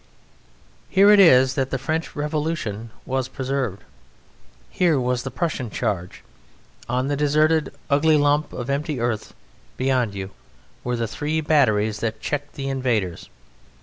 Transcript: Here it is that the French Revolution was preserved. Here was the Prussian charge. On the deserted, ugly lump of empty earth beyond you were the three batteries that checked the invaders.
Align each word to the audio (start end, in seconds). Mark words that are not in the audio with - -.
Here 0.89 1.11
it 1.11 1.19
is 1.19 1.53
that 1.53 1.69
the 1.69 1.77
French 1.77 2.15
Revolution 2.15 2.89
was 3.05 3.27
preserved. 3.27 3.83
Here 4.71 4.99
was 4.99 5.21
the 5.21 5.29
Prussian 5.29 5.69
charge. 5.69 6.23
On 6.89 7.07
the 7.07 7.15
deserted, 7.15 7.71
ugly 7.87 8.17
lump 8.17 8.51
of 8.51 8.67
empty 8.71 8.99
earth 8.99 9.35
beyond 9.77 10.15
you 10.15 10.31
were 10.83 10.95
the 10.95 11.07
three 11.07 11.39
batteries 11.39 11.99
that 11.99 12.19
checked 12.19 12.53
the 12.55 12.67
invaders. 12.67 13.29